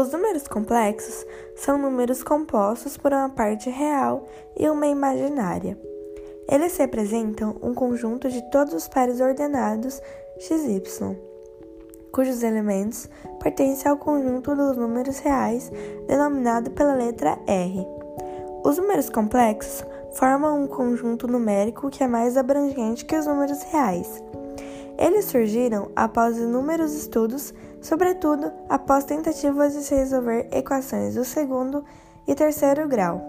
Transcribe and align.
Os 0.00 0.10
números 0.12 0.48
complexos 0.48 1.26
são 1.54 1.76
números 1.76 2.22
compostos 2.22 2.96
por 2.96 3.12
uma 3.12 3.28
parte 3.28 3.68
real 3.68 4.26
e 4.58 4.66
uma 4.66 4.86
imaginária. 4.86 5.78
Eles 6.50 6.74
representam 6.78 7.54
um 7.60 7.74
conjunto 7.74 8.30
de 8.30 8.40
todos 8.50 8.72
os 8.72 8.88
pares 8.88 9.20
ordenados 9.20 10.00
xy, 10.38 10.82
cujos 12.10 12.42
elementos 12.42 13.10
pertencem 13.42 13.92
ao 13.92 13.98
conjunto 13.98 14.56
dos 14.56 14.74
números 14.78 15.18
reais, 15.18 15.70
denominado 16.08 16.70
pela 16.70 16.94
letra 16.94 17.38
R. 17.46 17.86
Os 18.64 18.78
números 18.78 19.10
complexos 19.10 19.84
formam 20.14 20.62
um 20.62 20.66
conjunto 20.66 21.28
numérico 21.28 21.90
que 21.90 22.02
é 22.02 22.08
mais 22.08 22.38
abrangente 22.38 23.04
que 23.04 23.18
os 23.18 23.26
números 23.26 23.62
reais. 23.64 24.08
Eles 24.96 25.26
surgiram 25.26 25.90
após 25.94 26.38
inúmeros 26.38 26.94
estudos, 26.94 27.54
sobretudo 27.80 28.52
após 28.68 29.04
tentativas 29.04 29.72
de 29.72 29.82
se 29.82 29.94
resolver 29.94 30.48
equações 30.52 31.14
do 31.14 31.24
segundo 31.24 31.84
e 32.26 32.34
terceiro 32.34 32.86
grau. 32.88 33.20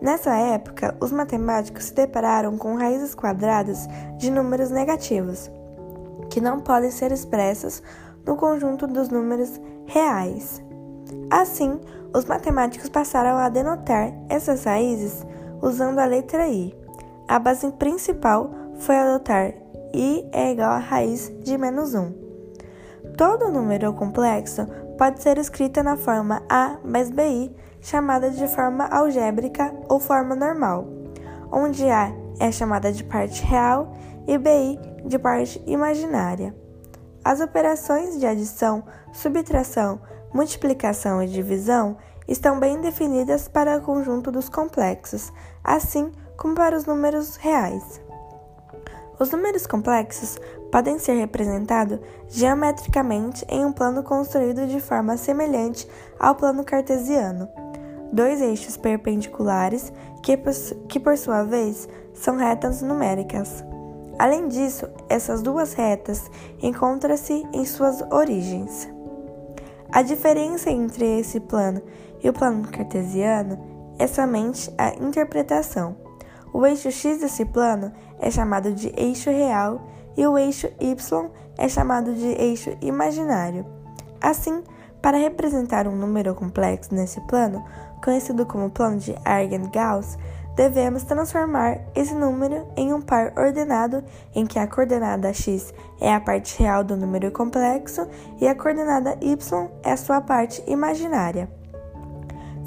Nessa 0.00 0.34
época, 0.34 0.96
os 1.00 1.12
matemáticos 1.12 1.84
se 1.84 1.94
depararam 1.94 2.58
com 2.58 2.74
raízes 2.74 3.14
quadradas 3.14 3.88
de 4.18 4.30
números 4.30 4.70
negativos, 4.70 5.50
que 6.28 6.40
não 6.40 6.58
podem 6.58 6.90
ser 6.90 7.12
expressas 7.12 7.82
no 8.26 8.36
conjunto 8.36 8.86
dos 8.86 9.08
números 9.08 9.60
reais. 9.86 10.60
Assim, 11.30 11.80
os 12.12 12.24
matemáticos 12.24 12.88
passaram 12.88 13.38
a 13.38 13.48
denotar 13.48 14.12
essas 14.28 14.64
raízes 14.64 15.24
usando 15.60 16.00
a 16.00 16.04
letra 16.04 16.48
i. 16.48 16.74
A 17.28 17.38
base 17.38 17.70
principal 17.72 18.50
foi 18.78 18.96
adotar 18.96 19.54
i 19.94 20.28
é 20.32 20.50
igual 20.50 20.70
a 20.70 20.78
raiz 20.78 21.32
de 21.44 21.56
menos 21.56 21.94
1. 21.94 22.21
Todo 23.16 23.50
número 23.50 23.92
complexo 23.92 24.66
pode 24.96 25.22
ser 25.22 25.38
escrito 25.38 25.82
na 25.82 25.96
forma 25.96 26.42
a 26.48 26.78
mais 26.84 27.10
bi, 27.10 27.54
chamada 27.80 28.30
de 28.30 28.46
forma 28.48 28.86
algébrica 28.86 29.74
ou 29.88 30.00
forma 30.00 30.34
normal, 30.34 30.86
onde 31.50 31.84
a 31.88 32.12
é 32.40 32.50
chamada 32.50 32.90
de 32.90 33.04
parte 33.04 33.44
real 33.44 33.92
e 34.26 34.38
bi 34.38 34.78
de 35.04 35.18
parte 35.18 35.62
imaginária. 35.66 36.54
As 37.24 37.40
operações 37.40 38.18
de 38.18 38.26
adição, 38.26 38.82
subtração, 39.12 40.00
multiplicação 40.32 41.22
e 41.22 41.28
divisão 41.28 41.96
estão 42.26 42.58
bem 42.58 42.80
definidas 42.80 43.46
para 43.46 43.76
o 43.76 43.82
conjunto 43.82 44.30
dos 44.30 44.48
complexos, 44.48 45.32
assim 45.62 46.10
como 46.36 46.54
para 46.54 46.76
os 46.76 46.84
números 46.84 47.36
reais. 47.36 48.00
Os 49.18 49.30
números 49.30 49.66
complexos 49.66 50.38
podem 50.72 50.98
ser 50.98 51.12
representados 51.12 52.00
geometricamente 52.28 53.44
em 53.46 53.62
um 53.62 53.72
plano 53.72 54.02
construído 54.02 54.66
de 54.66 54.80
forma 54.80 55.18
semelhante 55.18 55.86
ao 56.18 56.34
plano 56.34 56.64
cartesiano. 56.64 57.46
Dois 58.10 58.40
eixos 58.40 58.78
perpendiculares 58.78 59.92
que, 60.22 60.36
que 60.88 60.98
por 60.98 61.16
sua 61.18 61.42
vez, 61.42 61.88
são 62.14 62.36
retas 62.36 62.80
numéricas. 62.80 63.62
Além 64.18 64.48
disso, 64.48 64.88
essas 65.08 65.42
duas 65.42 65.74
retas 65.74 66.30
encontram-se 66.62 67.46
em 67.52 67.64
suas 67.64 68.02
origens. 68.10 68.88
A 69.90 70.00
diferença 70.00 70.70
entre 70.70 71.20
esse 71.20 71.38
plano 71.38 71.82
e 72.22 72.28
o 72.28 72.32
plano 72.32 72.66
cartesiano 72.68 73.58
é 73.98 74.06
somente 74.06 74.72
a 74.78 74.94
interpretação. 74.94 75.96
O 76.52 76.64
eixo 76.66 76.90
x 76.90 77.20
desse 77.20 77.44
plano 77.44 77.92
é 78.18 78.30
chamado 78.30 78.72
de 78.72 78.92
eixo 78.96 79.30
real 79.30 79.80
e 80.16 80.26
o 80.26 80.36
eixo 80.38 80.68
y 80.80 80.96
é 81.58 81.68
chamado 81.68 82.14
de 82.14 82.26
eixo 82.26 82.76
imaginário. 82.80 83.64
Assim, 84.20 84.62
para 85.00 85.18
representar 85.18 85.88
um 85.88 85.96
número 85.96 86.34
complexo 86.34 86.94
nesse 86.94 87.20
plano, 87.22 87.64
conhecido 88.02 88.46
como 88.46 88.70
plano 88.70 88.98
de 88.98 89.14
Argand-Gauss, 89.24 90.16
devemos 90.54 91.02
transformar 91.04 91.80
esse 91.94 92.14
número 92.14 92.66
em 92.76 92.92
um 92.92 93.00
par 93.00 93.32
ordenado 93.36 94.04
em 94.34 94.46
que 94.46 94.58
a 94.58 94.66
coordenada 94.66 95.32
x 95.32 95.72
é 96.00 96.12
a 96.12 96.20
parte 96.20 96.58
real 96.62 96.84
do 96.84 96.96
número 96.96 97.30
complexo 97.30 98.06
e 98.40 98.46
a 98.46 98.54
coordenada 98.54 99.16
y 99.20 99.36
é 99.82 99.92
a 99.92 99.96
sua 99.96 100.20
parte 100.20 100.62
imaginária. 100.66 101.61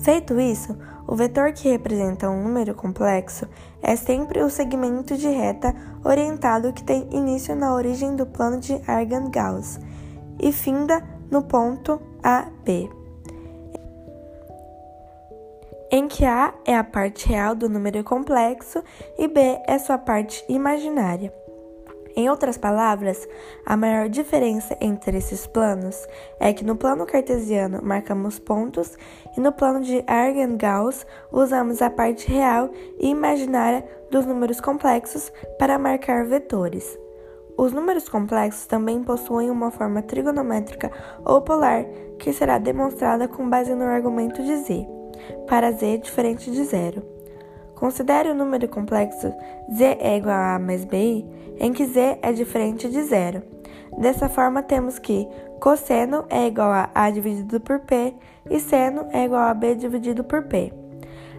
Feito 0.06 0.40
isso, 0.40 0.78
o 1.08 1.16
vetor 1.16 1.52
que 1.52 1.68
representa 1.68 2.30
um 2.30 2.44
número 2.44 2.76
complexo 2.76 3.48
é 3.82 3.96
sempre 3.96 4.40
o 4.44 4.52
segmento 4.52 5.18
de 5.18 5.28
reta 5.28 5.74
orientado 6.04 6.72
que 6.72 6.84
tem 6.84 7.10
início 7.12 7.56
na 7.56 7.74
origem 7.74 8.16
do 8.16 8.24
plano 8.24 8.60
de 8.60 8.80
Argand-Gauss 8.86 9.80
e 10.40 10.52
finda 10.52 11.04
no 11.32 11.42
ponto 11.42 12.00
AB, 12.22 12.88
em 15.90 16.08
que 16.08 16.24
A 16.24 16.54
é 16.66 16.78
a 16.78 16.84
parte 16.84 17.28
real 17.28 17.56
do 17.56 17.68
número 17.68 18.04
complexo 18.04 18.84
e 19.18 19.28
B 19.28 19.60
é 19.66 19.80
sua 19.80 19.98
parte 19.98 20.46
imaginária. 20.48 21.34
Em 22.16 22.30
outras 22.30 22.58
palavras, 22.58 23.28
a 23.66 23.76
maior 23.76 24.08
diferença 24.08 24.78
entre 24.80 25.18
esses 25.18 25.46
planos 25.46 26.08
é 26.40 26.54
que 26.54 26.64
no 26.64 26.78
plano 26.78 27.06
cartesiano 27.06 27.82
marcamos 27.84 28.40
pontos 28.40 28.98
e 29.36 29.42
no 29.42 29.52
plano 29.52 29.82
de 29.82 30.02
Argand-Gauss 30.08 31.06
usamos 31.30 31.82
a 31.82 31.90
parte 31.90 32.32
real 32.32 32.70
e 32.98 33.10
imaginária 33.10 33.86
dos 34.10 34.26
números 34.26 34.62
complexos 34.62 35.30
para 35.60 35.78
marcar 35.78 36.26
vetores. 36.26 36.98
Os 37.58 37.74
números 37.74 38.08
complexos 38.08 38.66
também 38.66 39.04
possuem 39.04 39.50
uma 39.50 39.70
forma 39.70 40.02
trigonométrica 40.02 40.92
ou 41.26 41.42
polar, 41.42 41.86
que 42.18 42.32
será 42.32 42.58
demonstrada 42.58 43.28
com 43.28 43.50
base 43.50 43.76
no 43.76 43.84
argumento 43.84 44.42
de 44.42 44.56
z, 44.58 44.88
para 45.48 45.72
z 45.72 45.98
diferente 45.98 46.50
de 46.50 46.64
zero. 46.64 47.15
Considere 47.76 48.30
o 48.30 48.36
número 48.36 48.68
complexo 48.68 49.34
z 49.72 49.98
é 50.00 50.18
igual 50.18 50.36
a 50.36 50.56
a 50.56 50.60
mais 50.60 50.86
bi, 50.86 51.26
em 51.60 51.74
que 51.74 51.86
z 51.86 52.18
é 52.22 52.32
diferente 52.32 52.90
de 52.90 53.04
zero. 53.04 53.44
Dessa 53.98 54.28
forma, 54.28 54.64
temos 54.64 54.98
que 54.98 55.28
cosseno 55.60 56.26
é 56.30 56.48
igual 56.48 56.72
a 56.72 56.90
a 56.94 57.10
dividido 57.10 57.60
por 57.60 57.80
p 57.80 58.14
e 58.50 58.60
seno 58.60 59.08
é 59.12 59.26
igual 59.26 59.44
a 59.44 59.54
b 59.54 59.76
dividido 59.76 60.24
por 60.24 60.44
p. 60.44 60.72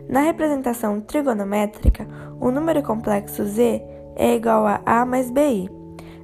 Na 0.08 0.20
representação 0.20 1.00
trigonométrica, 1.00 2.06
o 2.40 2.50
número 2.50 2.82
complexo 2.82 3.44
z 3.44 3.82
é 4.14 4.34
igual 4.34 4.66
a 4.66 4.80
a 4.84 5.04
mais 5.04 5.30
bi, 5.30 5.70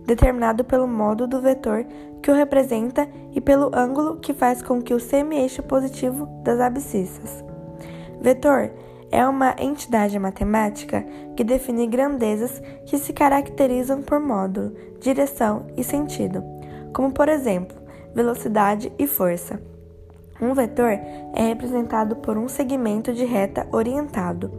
determinado 0.07 0.65
pelo 0.65 0.87
modo 0.87 1.27
do 1.27 1.41
vetor 1.41 1.85
que 2.23 2.31
o 2.31 2.35
representa 2.35 3.09
e 3.33 3.41
pelo 3.41 3.71
ângulo 3.75 4.17
que 4.21 4.33
faz 4.33 4.63
com 4.63 4.81
que 4.81 4.95
o 4.95 5.01
semi-eixo 5.01 5.63
positivo 5.63 6.27
das 6.45 6.61
abscissas. 6.61 7.45
Vetor 8.21 8.71
é 9.13 9.27
uma 9.29 9.55
entidade 9.59 10.19
matemática 10.19 11.05
que 11.37 11.45
define 11.45 11.87
grandezas 11.87 12.61
que 12.87 12.97
se 12.97 13.13
caracterizam 13.13 14.03
por 14.03 14.19
módulo, 14.19 14.75
direção 14.99 15.67
e 15.77 15.85
sentido, 15.85 16.43
como 16.95 17.13
por 17.13 17.29
exemplo, 17.29 17.77
velocidade 18.15 18.91
e 18.99 19.07
força. 19.07 19.61
Um 20.41 20.55
vetor 20.55 20.99
é 21.35 21.47
representado 21.47 22.17
por 22.17 22.37
um 22.37 22.49
segmento 22.49 23.13
de 23.13 23.25
reta 23.25 23.69
orientado. 23.71 24.51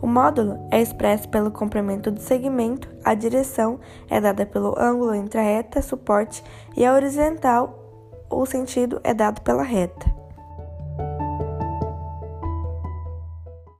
O 0.00 0.06
módulo 0.06 0.68
é 0.70 0.80
expresso 0.80 1.28
pelo 1.28 1.50
comprimento 1.50 2.10
do 2.10 2.20
segmento, 2.20 2.88
a 3.04 3.14
direção 3.14 3.80
é 4.08 4.20
dada 4.20 4.46
pelo 4.46 4.78
ângulo 4.78 5.12
entre 5.12 5.40
a 5.40 5.42
reta, 5.42 5.82
suporte, 5.82 6.44
e 6.76 6.84
a 6.86 6.94
horizontal, 6.94 7.76
o 8.30 8.46
sentido 8.46 9.00
é 9.02 9.12
dado 9.12 9.40
pela 9.40 9.64
reta. 9.64 10.27